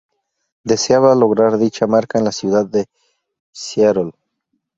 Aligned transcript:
Deseaba 0.63 1.13
lograr 1.13 1.59
dicha 1.59 1.85
marca 1.85 2.17
en 2.17 2.25
la 2.25 2.31
ciudad 2.31 2.65
de 2.65 2.87
St. 3.53 4.09